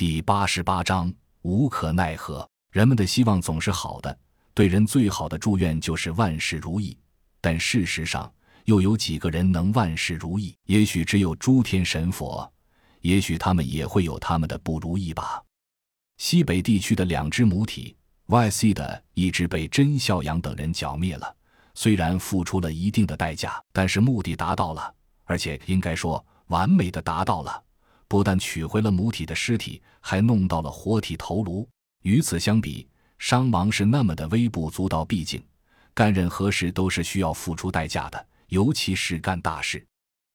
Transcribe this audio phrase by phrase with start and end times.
[0.00, 1.12] 第八十八章
[1.42, 2.48] 无可奈何。
[2.72, 4.18] 人们的希望总是好的，
[4.54, 6.96] 对人最好的祝愿就是万事如意。
[7.38, 8.32] 但事实上，
[8.64, 10.56] 又有几个人能万事如意？
[10.64, 12.50] 也许只有诸天神佛，
[13.02, 15.42] 也许他们也会有他们的不如意吧。
[16.16, 17.94] 西北地区的两只母体
[18.24, 21.36] Y.C 的一只被甄孝阳等人剿灭了，
[21.74, 24.94] 虽然付出了一定的代价，但是目的达到了，
[25.24, 27.64] 而且应该说完美的达到了。
[28.10, 31.66] 不但取回了母体的尸体，还弄到了活体头颅。
[32.02, 32.88] 与此相比，
[33.20, 35.04] 伤亡是那么的微不足道。
[35.04, 35.40] 毕竟，
[35.94, 39.86] 干任何事都是需要付出代价的，尤其是干大事。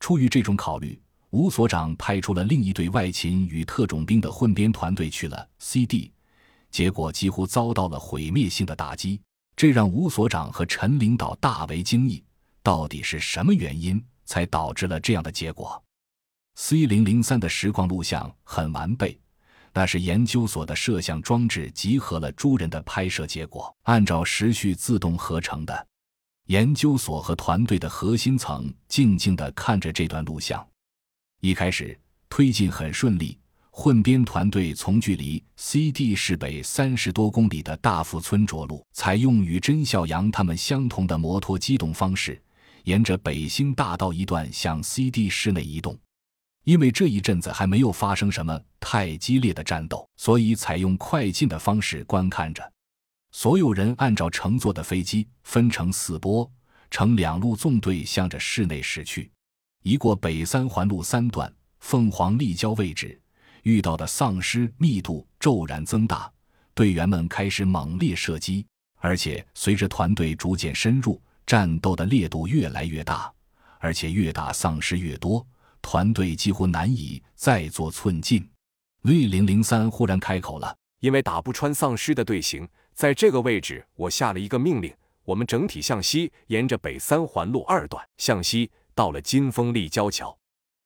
[0.00, 6.12] 出于这种考虑，吴所长派出了另一队外勤与特种兵的混编团队去了 C.D，
[6.70, 9.18] 结果几乎遭到了毁灭性的打击。
[9.56, 12.22] 这让吴所长和陈领导大为惊异：
[12.62, 15.82] 到底是什么原因才导致了这样的结果
[16.54, 19.18] ？C 零零三的实况录像很完备，
[19.72, 25.86] 那是研究所的摄像装置集合了诸人的拍摄结果，按照时序自动合成的。
[26.46, 30.66] 研究所和团队的核心层静静地看着这段录像。
[31.40, 33.38] 一开始推进很顺利，
[33.70, 42.40] 混编团队从距离 CD 市北三十多公里的大富村着陆，采用与甄孝阳他们相同的摩托机动方式，
[42.84, 45.98] 沿着北兴大道一段向 CD 市内移动。
[46.64, 52.72] 因为这一阵子还没有发生什么太激烈的战斗，所以采用快进的方式观看着。
[53.32, 56.48] 所有人按照乘坐的飞机分成四波，
[56.90, 59.30] 呈两路纵队向着室内驶去。
[59.82, 63.20] 一过北三环路三段凤凰立交位置，
[63.62, 66.30] 遇到的丧尸密度骤然增大，
[66.74, 68.64] 队员们开始猛烈射击，
[68.98, 73.32] 而且随着团队逐渐深入，战斗的烈度越来越大，
[73.80, 75.44] 而且越打丧尸越多。
[75.82, 78.48] 团队几乎难以再做寸进。
[79.02, 90.38] V 零零三忽然开口了：“因为打不穿丧尸的队形，在这个位置，我下了一个命令：我们整体向西，沿着北三环路二段向西，到了金丰立交桥。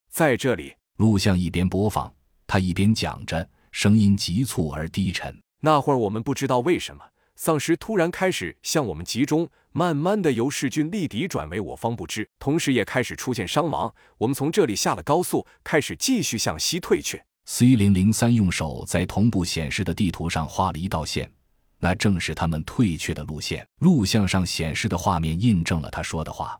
[0.09, 2.11] 在这里，录像一边播放，
[2.47, 5.39] 他一边讲着，声音急促而低沉。
[5.61, 7.03] 那会儿我们不知道为什么。”
[7.39, 13.93] 丧尸突然开始向我们集中，慢慢的由势均力敌转为我方不知，同时也开始出现伤亡。
[14.17, 17.23] 我们从这里下了高速，开始继续向西退却。
[17.45, 21.31] C 零零三用手在同步显示的地图上画了一道线，
[21.77, 23.63] 那正是他们退却的路线。
[23.81, 26.59] 录像上显示的画面印证了他说的话。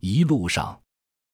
[0.00, 0.80] 一路上，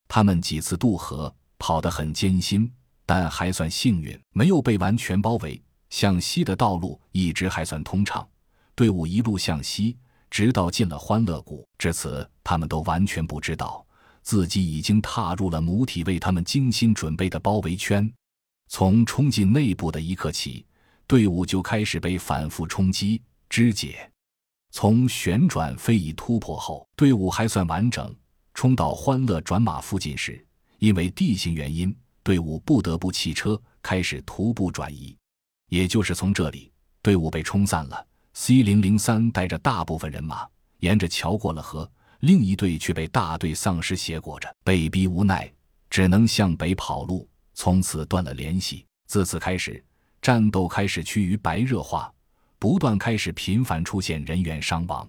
[0.08, 2.68] 他们几次渡河，跑得很艰辛，
[3.06, 5.62] 但还算幸运，没有被完全包围。
[5.88, 8.28] 向西的道路一直还算通畅。
[8.74, 9.96] 队伍一路向西，
[10.32, 11.68] 直到进了欢乐谷。
[11.76, 13.86] 至此，他们都完全不知道
[14.22, 18.10] 自己已经踏入了母体为他们精心准备的包围圈。
[18.68, 20.64] 从冲进内部的一刻起，
[21.06, 24.10] 队伍就开始被反复冲击肢解。
[24.70, 28.16] 从旋转飞移突破后，队伍还算完整。
[28.54, 30.42] 冲到欢乐转马附近时，
[30.78, 35.14] 因为地形原因，队伍不得不弃车，开始徒步转移。
[35.68, 36.72] 也就是从这里，
[37.02, 38.06] 队伍被冲散了。
[38.34, 40.46] C 零零三带着大部分人马
[40.78, 41.88] 沿着桥过了河，
[42.20, 45.52] 另一队却被大队丧尸挟裹着，被逼无奈，
[45.90, 48.86] 只能向北跑路，从此断了联系。
[49.06, 49.84] 自此开始，
[50.20, 52.12] 战斗开始趋于白热化，
[52.58, 55.08] 不断开始频繁出现人员伤亡。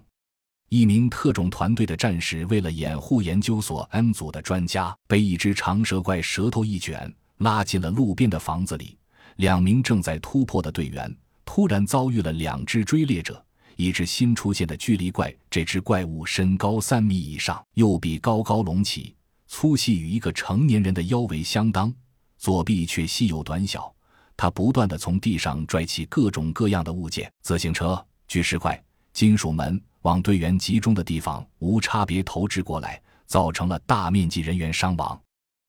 [0.68, 8.98] 一名特种团队的战士为了掩护研究所 M 组的专家，被一只长蛇怪舌头一卷，拉进了路边的房子里。
[9.36, 11.16] 两名正在突破的队员。
[11.44, 13.44] 突然遭遇了两只追猎者，
[13.76, 15.34] 一只新出现的巨力怪。
[15.50, 19.14] 这只怪物身高三米以上，右臂高高隆起，
[19.46, 21.92] 粗细与一个成年人的腰围相当，
[22.38, 23.92] 左臂却细又短小。
[24.36, 28.82] 它不断地从地上拽起各种各样的物件，自行车、巨石块、
[29.12, 35.20] 金属门，往队员集中的地方无差别投掷过来，造成了大面积人员伤亡。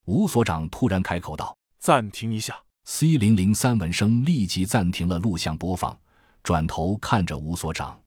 [0.06, 2.56] 吴所长突然开口道：“暂停一下。”
[2.88, 5.98] C 零零三闻声立即暂停了录像播放，
[6.44, 8.05] 转头看着吴所长。